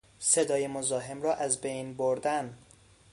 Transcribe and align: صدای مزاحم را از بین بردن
صدای 0.19 0.67
مزاحم 0.67 1.21
را 1.21 1.33
از 1.35 1.61
بین 1.61 1.93
بردن 1.93 2.57